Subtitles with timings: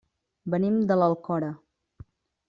[0.53, 1.51] Venim de l'Alcora.